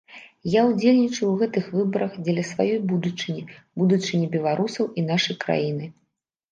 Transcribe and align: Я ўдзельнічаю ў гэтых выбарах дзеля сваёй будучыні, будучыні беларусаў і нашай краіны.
Я 0.51 0.61
ўдзельнічаю 0.69 1.25
ў 1.31 1.35
гэтых 1.41 1.67
выбарах 1.75 2.17
дзеля 2.23 2.43
сваёй 2.53 2.73
будучыні, 2.95 3.43
будучыні 3.83 4.27
беларусаў 4.39 4.93
і 4.99 5.07
нашай 5.13 5.35
краіны. 5.47 5.85